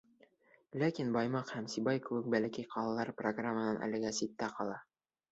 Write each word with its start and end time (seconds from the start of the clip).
Ләкин 0.83 1.09
Баймаҡ 1.15 1.51
һәм 1.55 1.67
Сибай 1.73 1.99
кеүек 2.07 2.29
бәләкәй 2.35 2.67
ҡалалар 2.71 3.11
программанан 3.19 3.77
әлегә 3.89 4.15
ситтә 4.21 4.49
ҡала. 4.55 4.79